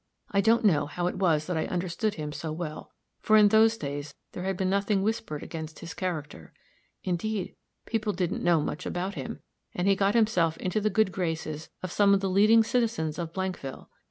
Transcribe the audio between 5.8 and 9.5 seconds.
character. Indeed, people didn't know much about him;